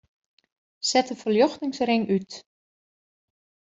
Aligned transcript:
Set 0.91 1.09
de 1.11 1.15
ferljochtingsring 1.21 2.03
út. 2.15 2.31